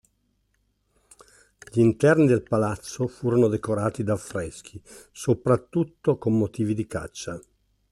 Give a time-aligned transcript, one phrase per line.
[1.71, 4.81] Gli interni del palazzo furono decorati da affreschi,
[5.11, 7.39] soprattutto con motivi di caccia.